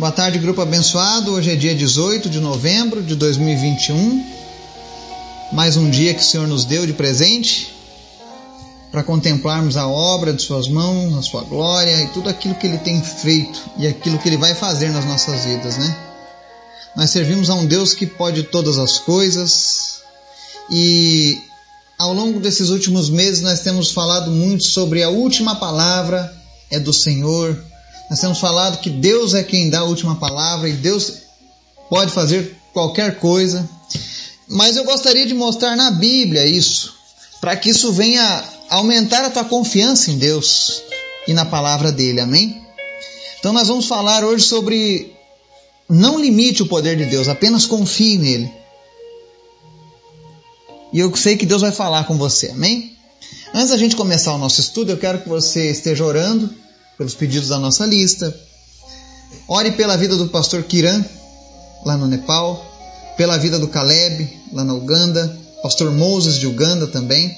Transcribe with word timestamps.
Boa 0.00 0.10
tarde, 0.10 0.38
grupo 0.38 0.62
abençoado. 0.62 1.32
Hoje 1.32 1.50
é 1.50 1.54
dia 1.54 1.74
18 1.74 2.30
de 2.30 2.40
novembro 2.40 3.02
de 3.02 3.14
2021. 3.14 4.24
Mais 5.52 5.76
um 5.76 5.90
dia 5.90 6.14
que 6.14 6.22
o 6.22 6.24
Senhor 6.24 6.48
nos 6.48 6.64
deu 6.64 6.86
de 6.86 6.94
presente 6.94 7.70
para 8.90 9.02
contemplarmos 9.02 9.76
a 9.76 9.86
obra 9.86 10.32
de 10.32 10.40
Suas 10.40 10.68
mãos, 10.68 11.18
a 11.18 11.20
Sua 11.20 11.42
glória 11.42 12.00
e 12.00 12.06
tudo 12.14 12.30
aquilo 12.30 12.54
que 12.54 12.66
Ele 12.66 12.78
tem 12.78 12.98
feito 13.02 13.60
e 13.76 13.86
aquilo 13.86 14.18
que 14.18 14.26
Ele 14.26 14.38
vai 14.38 14.54
fazer 14.54 14.88
nas 14.88 15.04
nossas 15.04 15.44
vidas, 15.44 15.76
né? 15.76 15.94
Nós 16.96 17.10
servimos 17.10 17.50
a 17.50 17.54
um 17.54 17.66
Deus 17.66 17.92
que 17.92 18.06
pode 18.06 18.44
todas 18.44 18.78
as 18.78 18.98
coisas 18.98 20.00
e 20.70 21.38
ao 21.98 22.14
longo 22.14 22.40
desses 22.40 22.70
últimos 22.70 23.10
meses 23.10 23.42
nós 23.42 23.60
temos 23.60 23.90
falado 23.90 24.30
muito 24.30 24.64
sobre 24.64 25.02
a 25.02 25.10
última 25.10 25.56
palavra 25.56 26.34
é 26.70 26.80
do 26.80 26.90
Senhor 26.90 27.69
nós 28.10 28.18
temos 28.18 28.40
falado 28.40 28.80
que 28.80 28.90
Deus 28.90 29.34
é 29.34 29.44
quem 29.44 29.70
dá 29.70 29.80
a 29.80 29.84
última 29.84 30.16
palavra 30.16 30.68
e 30.68 30.72
Deus 30.72 31.12
pode 31.88 32.10
fazer 32.10 32.56
qualquer 32.72 33.20
coisa. 33.20 33.70
Mas 34.48 34.76
eu 34.76 34.82
gostaria 34.82 35.24
de 35.24 35.32
mostrar 35.32 35.76
na 35.76 35.92
Bíblia 35.92 36.44
isso, 36.44 36.92
para 37.40 37.54
que 37.54 37.70
isso 37.70 37.92
venha 37.92 38.42
aumentar 38.68 39.24
a 39.24 39.30
tua 39.30 39.44
confiança 39.44 40.10
em 40.10 40.18
Deus 40.18 40.82
e 41.28 41.32
na 41.32 41.44
palavra 41.44 41.92
dele. 41.92 42.20
Amém? 42.20 42.60
Então 43.38 43.52
nós 43.52 43.68
vamos 43.68 43.86
falar 43.86 44.24
hoje 44.24 44.44
sobre 44.44 45.14
não 45.88 46.18
limite 46.18 46.64
o 46.64 46.66
poder 46.66 46.96
de 46.96 47.04
Deus, 47.04 47.28
apenas 47.28 47.64
confie 47.64 48.18
nele. 48.18 48.52
E 50.92 50.98
eu 50.98 51.14
sei 51.14 51.36
que 51.36 51.46
Deus 51.46 51.62
vai 51.62 51.70
falar 51.70 52.08
com 52.08 52.18
você. 52.18 52.48
Amém? 52.48 52.96
Antes 53.54 53.70
da 53.70 53.76
gente 53.76 53.94
começar 53.94 54.34
o 54.34 54.38
nosso 54.38 54.60
estudo, 54.60 54.90
eu 54.90 54.98
quero 54.98 55.22
que 55.22 55.28
você 55.28 55.70
esteja 55.70 56.04
orando 56.04 56.52
pelos 57.00 57.14
pedidos 57.14 57.48
da 57.48 57.58
nossa 57.58 57.86
lista. 57.86 58.38
Ore 59.48 59.72
pela 59.72 59.96
vida 59.96 60.16
do 60.16 60.28
pastor 60.28 60.62
Kiran, 60.64 61.02
lá 61.82 61.96
no 61.96 62.06
Nepal, 62.06 62.62
pela 63.16 63.38
vida 63.38 63.58
do 63.58 63.68
Caleb, 63.68 64.30
lá 64.52 64.64
na 64.64 64.74
Uganda, 64.74 65.34
pastor 65.62 65.90
Moses 65.92 66.34
de 66.34 66.46
Uganda 66.46 66.86
também. 66.86 67.34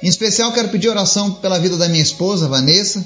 Em 0.00 0.06
especial, 0.06 0.52
quero 0.52 0.68
pedir 0.68 0.88
oração 0.88 1.32
pela 1.32 1.58
vida 1.58 1.76
da 1.76 1.88
minha 1.88 2.02
esposa, 2.02 2.46
Vanessa, 2.46 3.04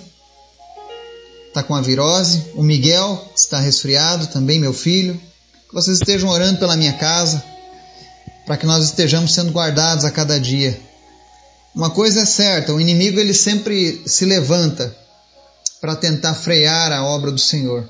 está 1.46 1.62
com 1.62 1.74
a 1.74 1.80
virose, 1.80 2.44
o 2.54 2.62
Miguel 2.62 3.32
está 3.34 3.58
resfriado, 3.58 4.26
também 4.26 4.60
meu 4.60 4.74
filho. 4.74 5.18
Que 5.66 5.74
vocês 5.74 5.96
estejam 5.96 6.28
orando 6.28 6.58
pela 6.58 6.76
minha 6.76 6.92
casa, 6.92 7.42
para 8.44 8.58
que 8.58 8.66
nós 8.66 8.84
estejamos 8.84 9.32
sendo 9.32 9.50
guardados 9.50 10.04
a 10.04 10.10
cada 10.10 10.38
dia. 10.38 10.78
Uma 11.74 11.88
coisa 11.88 12.20
é 12.20 12.26
certa, 12.26 12.74
o 12.74 12.78
inimigo 12.78 13.18
ele 13.18 13.32
sempre 13.32 14.02
se 14.04 14.26
levanta 14.26 15.07
para 15.80 15.96
tentar 15.96 16.34
frear 16.34 16.92
a 16.92 17.04
obra 17.04 17.30
do 17.30 17.38
Senhor. 17.38 17.88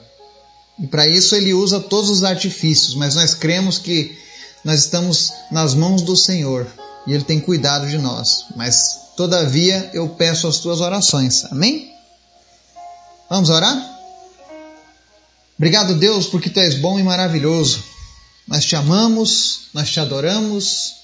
E 0.78 0.86
para 0.86 1.06
isso 1.06 1.34
ele 1.34 1.53
usa 1.53 1.81
todos 1.81 2.08
os 2.11 2.22
artifícios, 2.22 2.94
mas 2.94 3.14
nós 3.14 3.34
cremos 3.34 3.78
que 3.78 4.17
nós 4.64 4.81
estamos 4.81 5.33
nas 5.50 5.75
mãos 5.75 6.03
do 6.03 6.16
Senhor 6.16 6.66
e 7.06 7.12
ele 7.12 7.25
tem 7.25 7.41
cuidado 7.41 7.89
de 7.89 7.98
nós. 7.98 8.44
Mas 8.55 9.12
todavia 9.16 9.91
eu 9.92 10.09
peço 10.11 10.47
as 10.47 10.59
tuas 10.59 10.81
orações. 10.81 11.44
Amém? 11.47 11.92
Vamos 13.28 13.50
orar? 13.50 13.77
Obrigado, 15.56 15.94
Deus, 15.94 16.27
porque 16.27 16.48
tu 16.48 16.61
és 16.61 16.77
bom 16.77 16.98
e 17.00 17.03
maravilhoso. 17.03 17.83
Nós 18.47 18.64
te 18.64 18.77
amamos, 18.77 19.69
nós 19.75 19.91
te 19.91 19.98
adoramos, 19.98 20.94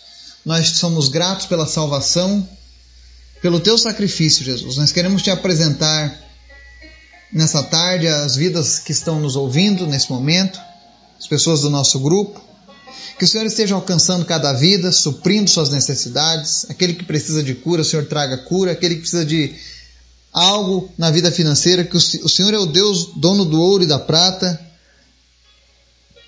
nós 0.45 0.79
somos 0.79 1.09
gratos 1.09 1.47
pela 1.47 1.67
salvação, 1.67 2.49
pelo 3.43 3.61
teu 3.61 3.77
sacrifício, 3.77 4.45
Jesus. 4.45 4.77
Nós 4.77 4.93
queremos 4.93 5.23
te 5.23 5.31
apresentar 5.31 6.23
nessa 7.35 7.65
tarde, 7.65 8.07
as 8.07 8.37
vidas 8.37 8.79
que 8.79 8.93
estão 8.93 9.21
nos 9.21 9.35
ouvindo 9.35 9.89
nesse 9.89 10.09
momento, 10.11 10.61
as 11.19 11.27
pessoas 11.27 11.63
do 11.63 11.69
nosso 11.69 11.99
grupo. 11.99 12.41
Que 13.19 13.25
o 13.25 13.29
Senhor 13.29 13.45
esteja 13.45 13.75
alcançando 13.75 14.25
cada 14.25 14.53
vida, 14.53 14.93
suprindo 14.93 15.51
suas 15.51 15.71
necessidades. 15.71 16.65
Aquele 16.71 16.95
que 16.95 17.05
precisa 17.05 17.43
de 17.43 17.55
cura, 17.55 17.83
o 17.83 17.85
Senhor 17.85 18.07
traga 18.07 18.39
cura. 18.39 18.73
Aquele 18.73 18.95
que 18.95 19.01
precisa 19.01 19.25
de 19.25 19.55
algo 20.33 20.93
na 20.97 21.11
vida 21.11 21.31
financeira, 21.31 21.85
que 21.85 21.97
o 21.97 22.29
Senhor 22.29 22.55
é 22.55 22.59
o 22.59 22.67
Deus 22.67 23.13
dono 23.17 23.45
do 23.45 23.61
ouro 23.61 23.83
e 23.83 23.87
da 23.87 23.99
prata. 23.99 24.61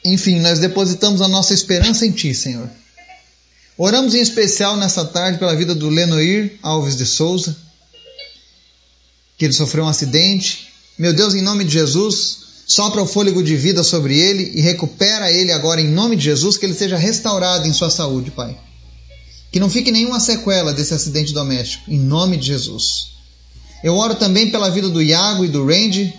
Enfim, 0.05 0.41
nós 0.41 0.59
depositamos 0.59 1.21
a 1.21 1.29
nossa 1.29 1.55
esperança 1.55 2.07
em 2.07 2.13
Ti, 2.13 2.35
Senhor. 2.35 2.69
Oramos 3.79 4.15
em 4.15 4.21
especial 4.21 4.77
nessa 4.77 5.05
tarde 5.05 5.39
pela 5.39 5.55
vida 5.55 5.75
do 5.75 5.89
Lenoir 5.89 6.59
Alves 6.63 6.97
de 6.97 7.05
Souza, 7.05 7.57
que 9.37 9.45
ele 9.45 9.53
sofreu 9.53 9.85
um 9.85 9.89
acidente 9.89 10.76
meu 10.99 11.13
Deus, 11.13 11.35
em 11.35 11.43
nome 11.43 11.65
de 11.65 11.73
Jesus, 11.73 12.39
sopra 12.67 13.03
o 13.03 13.07
fôlego 13.07 13.43
de 13.43 13.55
vida 13.55 13.85
sobre 13.85 14.19
ele 14.19 14.53
e 14.55 14.61
recupera 14.63 15.31
ele 15.31 15.53
agora 15.53 15.81
em 15.81 15.89
nome 15.89 16.17
de 16.17 16.25
Jesus, 16.25 16.57
que 16.57 16.65
ele 16.65 16.75
seja 16.75 16.97
restaurado 16.97 17.69
em 17.69 17.73
sua 17.73 17.91
saúde, 17.91 18.31
Pai. 18.31 18.59
Que 19.53 19.61
não 19.61 19.69
fique 19.69 19.93
nenhuma 19.93 20.19
sequela 20.19 20.73
desse 20.73 20.95
acidente 20.95 21.35
doméstico, 21.35 21.91
em 21.91 21.99
nome 21.99 22.39
de 22.39 22.47
Jesus. 22.47 23.09
Eu 23.85 23.95
oro 23.97 24.15
também 24.15 24.51
pela 24.51 24.71
vida 24.71 24.89
do 24.89 25.03
Iago 25.03 25.45
e 25.45 25.49
do 25.49 25.67
Randy, 25.67 26.13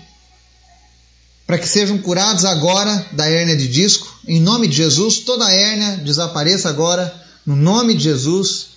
para 1.47 1.57
que 1.57 1.67
sejam 1.67 1.97
curados 1.97 2.45
agora 2.45 3.05
da 3.13 3.27
hérnia 3.27 3.57
de 3.57 3.67
disco, 3.67 4.07
em 4.27 4.39
nome 4.39 4.67
de 4.67 4.75
Jesus. 4.75 5.19
Toda 5.19 5.45
a 5.45 5.53
hérnia 5.53 5.97
desapareça 5.97 6.69
agora, 6.69 7.13
no 7.45 7.55
nome 7.55 7.95
de 7.95 8.03
Jesus. 8.03 8.67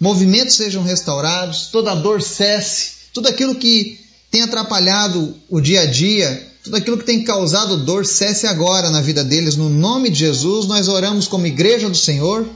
Movimentos 0.00 0.56
sejam 0.56 0.82
restaurados, 0.82 1.66
toda 1.66 1.94
dor 1.94 2.22
cesse, 2.22 2.92
tudo 3.12 3.28
aquilo 3.28 3.56
que 3.56 3.99
tem 4.30 4.42
atrapalhado 4.42 5.36
o 5.48 5.60
dia 5.60 5.82
a 5.82 5.86
dia, 5.86 6.48
tudo 6.62 6.76
aquilo 6.76 6.98
que 6.98 7.04
tem 7.04 7.24
causado 7.24 7.84
dor, 7.84 8.06
cesse 8.06 8.46
agora 8.46 8.90
na 8.90 9.00
vida 9.00 9.24
deles. 9.24 9.56
No 9.56 9.68
nome 9.68 10.10
de 10.10 10.18
Jesus, 10.18 10.66
nós 10.66 10.88
oramos 10.88 11.26
como 11.26 11.46
igreja 11.46 11.88
do 11.88 11.96
Senhor 11.96 12.48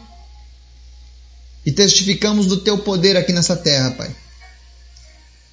e 1.65 1.73
testificamos 1.73 2.47
do 2.47 2.59
teu 2.59 2.79
poder 2.79 3.17
aqui 3.17 3.33
nessa 3.33 3.57
terra, 3.57 3.91
Pai. 3.93 4.15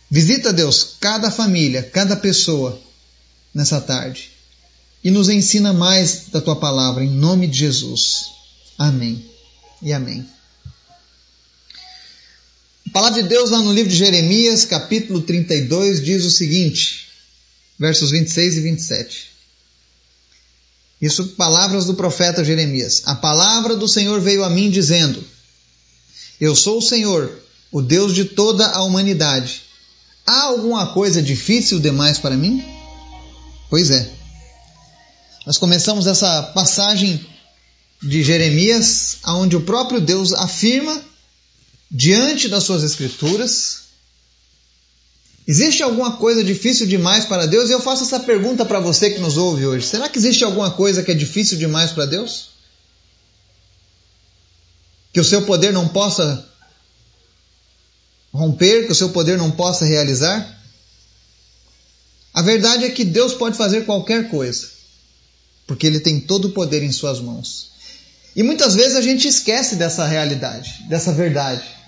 Visita, 0.09 0.51
Deus, 0.51 0.95
cada 0.99 1.31
família, 1.31 1.81
cada 1.81 2.15
pessoa 2.15 2.79
nessa 3.53 3.79
tarde 3.79 4.31
e 5.03 5.09
nos 5.09 5.29
ensina 5.29 5.73
mais 5.73 6.25
da 6.31 6.41
tua 6.41 6.55
palavra, 6.55 7.03
em 7.03 7.09
nome 7.09 7.47
de 7.47 7.59
Jesus. 7.59 8.25
Amém 8.77 9.25
e 9.81 9.93
amém. 9.93 10.25
A 12.91 12.93
palavra 12.93 13.23
de 13.23 13.29
Deus 13.29 13.51
lá 13.51 13.61
no 13.61 13.71
livro 13.71 13.89
de 13.89 13.95
Jeremias, 13.95 14.65
capítulo 14.65 15.21
32, 15.21 16.03
diz 16.03 16.25
o 16.25 16.29
seguinte, 16.29 17.07
versos 17.79 18.11
26 18.11 18.57
e 18.57 18.59
27. 18.59 19.31
Isso, 21.01 21.29
palavras 21.29 21.85
do 21.85 21.93
profeta 21.93 22.43
Jeremias. 22.43 23.03
A 23.05 23.15
palavra 23.15 23.77
do 23.77 23.87
Senhor 23.87 24.19
veio 24.19 24.43
a 24.43 24.49
mim 24.49 24.69
dizendo: 24.69 25.23
Eu 26.37 26.53
sou 26.53 26.79
o 26.79 26.81
Senhor, 26.81 27.31
o 27.71 27.81
Deus 27.81 28.13
de 28.13 28.25
toda 28.25 28.67
a 28.67 28.83
humanidade. 28.83 29.61
Há 30.27 30.47
alguma 30.47 30.87
coisa 30.87 31.21
difícil 31.21 31.79
demais 31.79 32.17
para 32.17 32.35
mim? 32.35 32.61
Pois 33.69 33.89
é. 33.89 34.11
Nós 35.47 35.57
começamos 35.57 36.07
essa 36.07 36.43
passagem 36.53 37.25
de 38.03 38.21
Jeremias, 38.21 39.19
onde 39.27 39.55
o 39.55 39.61
próprio 39.61 40.01
Deus 40.01 40.33
afirma 40.33 41.09
diante 41.91 42.47
das 42.47 42.63
suas 42.63 42.83
escrituras? 42.83 43.81
Existe 45.45 45.83
alguma 45.83 46.15
coisa 46.15 46.43
difícil 46.43 46.87
demais 46.87 47.25
para 47.25 47.45
Deus? 47.45 47.69
E 47.69 47.73
eu 47.73 47.81
faço 47.81 48.03
essa 48.03 48.21
pergunta 48.21 48.63
para 48.63 48.79
você 48.79 49.09
que 49.09 49.19
nos 49.19 49.35
ouve 49.35 49.65
hoje. 49.65 49.85
Será 49.85 50.07
que 50.07 50.17
existe 50.17 50.43
alguma 50.45 50.71
coisa 50.71 51.03
que 51.03 51.11
é 51.11 51.15
difícil 51.15 51.57
demais 51.57 51.91
para 51.91 52.05
Deus? 52.05 52.51
Que 55.11 55.19
o 55.19 55.25
seu 55.25 55.41
poder 55.41 55.73
não 55.73 55.89
possa 55.89 56.47
romper, 58.33 58.85
que 58.85 58.93
o 58.93 58.95
seu 58.95 59.09
poder 59.09 59.37
não 59.37 59.51
possa 59.51 59.83
realizar? 59.83 60.59
A 62.33 62.41
verdade 62.41 62.85
é 62.85 62.89
que 62.89 63.03
Deus 63.03 63.33
pode 63.33 63.57
fazer 63.57 63.85
qualquer 63.85 64.29
coisa, 64.29 64.69
porque 65.67 65.85
Ele 65.85 65.99
tem 65.99 66.21
todo 66.21 66.45
o 66.45 66.51
poder 66.51 66.81
em 66.81 66.93
Suas 66.93 67.19
mãos. 67.19 67.71
E 68.33 68.41
muitas 68.41 68.75
vezes 68.75 68.95
a 68.95 69.01
gente 69.01 69.27
esquece 69.27 69.75
dessa 69.75 70.05
realidade, 70.05 70.85
dessa 70.87 71.11
verdade. 71.11 71.80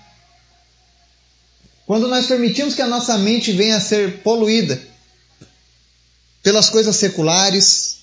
Quando 1.86 2.08
nós 2.08 2.26
permitimos 2.26 2.74
que 2.74 2.82
a 2.82 2.86
nossa 2.86 3.18
mente 3.18 3.52
venha 3.52 3.76
a 3.76 3.80
ser 3.80 4.22
poluída 4.22 4.80
pelas 6.42 6.70
coisas 6.70 6.96
seculares, 6.96 7.98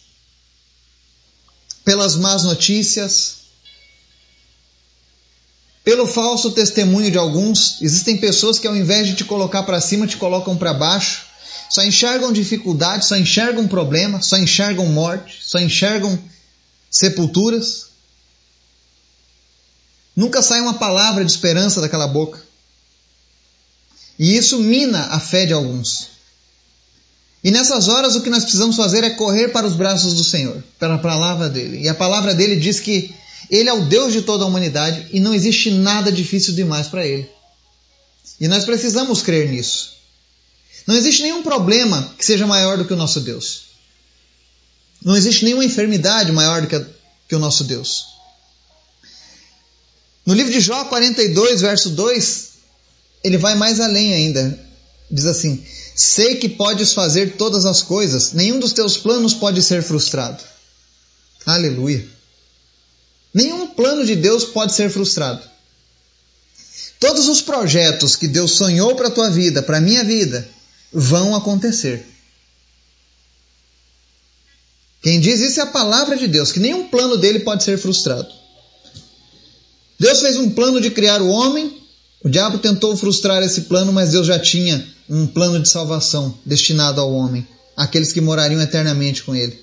pelas 1.84 2.16
más 2.16 2.44
notícias, 2.44 3.38
pelo 5.84 6.06
falso 6.06 6.52
testemunho 6.52 7.10
de 7.10 7.18
alguns, 7.18 7.82
existem 7.82 8.18
pessoas 8.18 8.60
que 8.60 8.68
ao 8.68 8.76
invés 8.76 9.08
de 9.08 9.16
te 9.16 9.26
colocar 9.26 9.64
para 9.64 9.82
cima, 9.82 10.06
te 10.06 10.18
colocam 10.18 10.56
para 10.56 10.74
baixo, 10.74 11.26
só 11.70 11.84
enxergam 11.84 12.32
dificuldades, 12.32 13.08
só 13.08 13.18
enxergam 13.18 13.68
problemas, 13.68 14.28
só 14.28 14.38
enxergam 14.38 14.86
morte, 14.88 15.40
só 15.42 15.58
enxergam 15.58 16.20
sepulturas. 16.90 17.88
Nunca 20.16 20.44
sai 20.44 20.62
uma 20.62 20.76
palavra 20.76 21.26
de 21.26 21.32
esperança 21.32 21.82
daquela 21.82 22.08
boca. 22.08 22.51
E 24.22 24.38
isso 24.38 24.60
mina 24.60 25.08
a 25.08 25.20
fé 25.20 25.48
de 25.48 25.54
alguns. 25.54 26.10
E 27.44 27.50
nessas 27.50 27.88
horas 27.88 28.16
o 28.16 28.22
que 28.22 28.30
nós 28.30 28.44
precisamos 28.44 28.76
fazer 28.76 29.04
é 29.04 29.10
correr 29.10 29.48
para 29.48 29.66
os 29.66 29.74
braços 29.74 30.14
do 30.14 30.24
Senhor, 30.24 30.64
para 30.78 30.94
a 30.94 31.00
palavra 31.00 31.50
dele. 31.50 31.82
E 31.82 31.90
a 31.90 31.96
palavra 31.96 32.36
dele 32.36 32.58
diz 32.58 32.80
que 32.80 33.12
ele 33.50 33.68
é 33.68 33.74
o 33.74 33.86
Deus 33.86 34.14
de 34.14 34.22
toda 34.22 34.44
a 34.44 34.48
humanidade 34.48 35.08
e 35.12 35.20
não 35.20 35.34
existe 35.34 35.72
nada 35.72 36.12
difícil 36.12 36.54
demais 36.54 36.86
para 36.86 37.04
ele. 37.04 37.28
E 38.40 38.48
nós 38.48 38.64
precisamos 38.64 39.24
crer 39.24 39.50
nisso. 39.50 39.94
Não 40.86 40.96
existe 40.96 41.24
nenhum 41.24 41.42
problema 41.42 42.14
que 42.16 42.24
seja 42.24 42.46
maior 42.46 42.78
do 42.78 42.86
que 42.86 42.94
o 42.94 42.98
nosso 42.98 43.22
Deus. 43.22 43.64
Não 45.04 45.18
existe 45.18 45.46
nenhuma 45.46 45.66
enfermidade 45.66 46.32
maior 46.32 46.62
do 46.62 46.68
que, 46.68 46.76
a, 46.76 46.86
que 47.28 47.36
o 47.36 47.40
nosso 47.40 47.64
Deus. 47.64 48.06
No 50.24 50.36
livro 50.36 50.52
de 50.52 50.60
Jó 50.60 50.86
42, 50.86 51.62
verso 51.62 51.90
2, 51.90 52.51
ele 53.24 53.38
vai 53.38 53.56
mais 53.56 53.80
além 53.80 54.14
ainda. 54.14 54.60
Diz 55.10 55.26
assim: 55.26 55.64
Sei 55.96 56.36
que 56.36 56.50
podes 56.50 56.94
fazer 56.94 57.36
todas 57.38 57.66
as 57.66 57.82
coisas, 57.82 58.34
nenhum 58.34 58.60
dos 58.60 58.74
teus 58.74 58.98
planos 58.98 59.34
pode 59.34 59.62
ser 59.62 59.84
frustrado. 59.84 60.44
Aleluia. 61.46 62.06
Nenhum 63.34 63.68
plano 63.68 64.06
de 64.06 64.16
Deus 64.16 64.46
pode 64.46 64.74
ser 64.74 64.90
frustrado. 64.90 65.42
Todos 67.00 67.28
os 67.28 67.42
projetos 67.42 68.16
que 68.16 68.28
Deus 68.28 68.52
sonhou 68.52 68.96
para 68.96 69.08
a 69.08 69.12
tua 69.12 69.30
vida, 69.30 69.64
para 69.64 69.78
a 69.78 69.82
minha 69.82 70.04
vida, 70.04 70.48
vão 70.94 71.36
acontecer. 71.36 72.06
Quem 75.02 75.20
diz 75.20 75.40
isso 75.40 75.60
é 75.60 75.64
a 75.64 75.68
palavra 75.68 76.16
de 76.16 76.28
Deus, 76.28 76.52
que 76.52 76.60
nenhum 76.60 76.88
plano 76.88 77.18
dele 77.18 77.40
pode 77.40 77.64
ser 77.64 77.78
frustrado. 77.78 78.32
Deus 80.00 80.20
fez 80.20 80.38
um 80.38 80.52
plano 80.52 80.80
de 80.80 80.92
criar 80.92 81.22
o 81.22 81.30
homem, 81.30 81.81
o 82.24 82.30
diabo 82.30 82.60
tentou 82.60 82.96
frustrar 82.96 83.42
esse 83.42 83.62
plano, 83.62 83.92
mas 83.92 84.12
Deus 84.12 84.28
já 84.28 84.38
tinha 84.38 84.88
um 85.10 85.26
plano 85.26 85.60
de 85.60 85.68
salvação 85.68 86.38
destinado 86.46 87.02
ao 87.02 87.12
homem, 87.12 87.48
aqueles 87.76 88.14
que 88.14 88.22
morariam 88.22 88.62
eternamente 88.62 89.24
com 89.24 89.36
ele. 89.36 89.60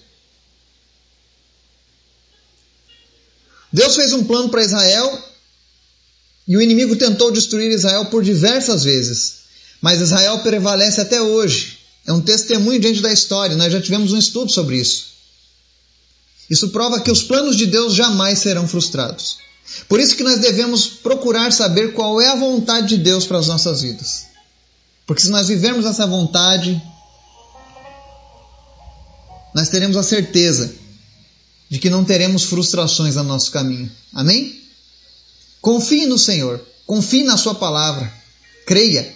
Deus 3.73 3.95
fez 3.95 4.13
um 4.13 4.25
plano 4.25 4.49
para 4.49 4.65
Israel 4.65 5.23
e 6.49 6.57
o 6.57 6.63
inimigo 6.63 6.97
tentou 6.97 7.31
destruir 7.31 7.71
Israel 7.71 8.07
por 8.07 8.25
diversas 8.25 8.83
vezes, 8.83 9.35
mas 9.81 10.01
Israel 10.01 10.39
prevalece 10.41 11.01
até 11.01 11.21
hoje. 11.21 11.79
É 12.07 12.13
um 12.13 12.23
testemunho 12.23 12.81
diante 12.81 13.03
da 13.03 13.13
história, 13.13 13.55
nós 13.55 13.73
já 13.73 13.81
tivemos 13.81 14.13
um 14.13 14.19
estudo 14.19 14.51
sobre 14.51 14.77
isso. 14.77 15.09
Isso 16.51 16.71
prova 16.71 17.01
que 17.01 17.11
os 17.11 17.23
planos 17.23 17.57
de 17.57 17.67
Deus 17.67 17.95
jamais 17.95 18.39
serão 18.39 18.67
frustrados. 18.67 19.37
Por 19.89 20.01
isso 20.01 20.17
que 20.17 20.23
nós 20.23 20.39
devemos 20.39 20.87
procurar 20.87 21.53
saber 21.53 21.93
qual 21.93 22.21
é 22.21 22.29
a 22.29 22.37
vontade 22.37 22.89
de 22.89 22.99
Deus 22.99 23.27
para 23.27 23.39
as 23.39 23.47
nossas 23.47 23.83
vidas. 23.83 24.27
Porque 25.07 25.23
se 25.23 25.31
nós 25.31 25.49
vivermos 25.49 25.87
essa 25.87 26.07
vontade, 26.07 26.81
nós 29.55 29.69
teremos 29.69 29.97
a 29.97 30.03
certeza 30.03 30.75
de 31.69 31.79
que 31.79 31.91
não 31.91 32.05
teremos 32.05 32.45
frustrações 32.45 33.17
no 33.17 33.25
nosso 33.25 33.51
caminho. 33.51 33.91
Amém? 34.13 34.63
Confie 35.61 36.07
no 36.07 36.19
Senhor, 36.19 36.65
confie 36.87 37.25
na 37.25 37.37
Sua 37.37 37.55
palavra, 37.55 38.13
creia. 38.67 39.15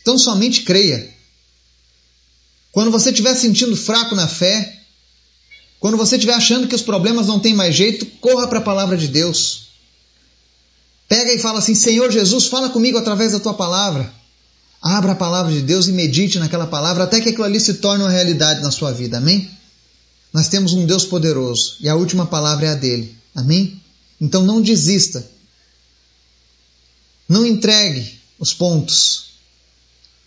Então 0.00 0.18
somente 0.18 0.62
creia. 0.62 1.12
Quando 2.70 2.90
você 2.90 3.10
estiver 3.10 3.34
sentindo 3.34 3.76
fraco 3.76 4.14
na 4.14 4.28
fé, 4.28 4.75
quando 5.86 5.98
você 5.98 6.16
estiver 6.16 6.34
achando 6.34 6.66
que 6.66 6.74
os 6.74 6.82
problemas 6.82 7.28
não 7.28 7.38
têm 7.38 7.54
mais 7.54 7.72
jeito, 7.72 8.06
corra 8.20 8.48
para 8.48 8.58
a 8.58 8.62
palavra 8.62 8.96
de 8.96 9.06
Deus. 9.06 9.68
Pega 11.08 11.32
e 11.32 11.38
fala 11.38 11.60
assim: 11.60 11.76
Senhor 11.76 12.10
Jesus, 12.10 12.46
fala 12.46 12.70
comigo 12.70 12.98
através 12.98 13.30
da 13.30 13.38
tua 13.38 13.54
palavra. 13.54 14.12
Abra 14.82 15.12
a 15.12 15.14
palavra 15.14 15.52
de 15.52 15.60
Deus 15.60 15.86
e 15.86 15.92
medite 15.92 16.40
naquela 16.40 16.66
palavra 16.66 17.04
até 17.04 17.20
que 17.20 17.28
aquilo 17.28 17.44
ali 17.44 17.60
se 17.60 17.74
torne 17.74 18.02
uma 18.02 18.10
realidade 18.10 18.62
na 18.62 18.72
sua 18.72 18.90
vida. 18.90 19.18
Amém? 19.18 19.48
Nós 20.32 20.48
temos 20.48 20.72
um 20.72 20.84
Deus 20.84 21.04
poderoso 21.04 21.76
e 21.78 21.88
a 21.88 21.94
última 21.94 22.26
palavra 22.26 22.66
é 22.66 22.70
a 22.70 22.74
dele. 22.74 23.16
Amém? 23.32 23.80
Então 24.20 24.42
não 24.42 24.60
desista. 24.60 25.24
Não 27.28 27.46
entregue 27.46 28.18
os 28.40 28.52
pontos. 28.52 29.26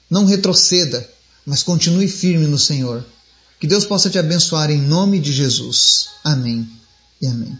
Não 0.09 0.23
retroceda, 0.23 1.05
mas 1.45 1.63
continue 1.63 2.07
firme 2.07 2.47
no 2.47 2.57
Senhor. 2.57 3.05
Que 3.59 3.67
Deus 3.67 3.85
possa 3.85 4.09
te 4.09 4.17
abençoar 4.17 4.71
em 4.71 4.81
nome 4.81 5.19
de 5.19 5.33
Jesus. 5.33 6.11
Amém 6.23 6.67
e 7.21 7.27
amém. 7.27 7.57